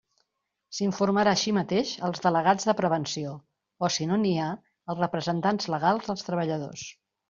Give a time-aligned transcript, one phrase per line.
[0.77, 3.37] S'informarà així mateix als delegats de prevenció
[3.85, 6.93] o si no n'hi ha als representants legals dels treballadors.